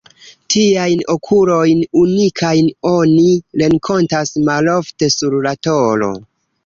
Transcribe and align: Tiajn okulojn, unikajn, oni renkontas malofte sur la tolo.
Tiajn 0.53 1.03
okulojn, 1.15 1.83
unikajn, 2.03 2.71
oni 2.93 3.35
renkontas 3.63 4.33
malofte 4.49 5.11
sur 5.21 5.39
la 5.49 5.55
tolo. 5.69 6.11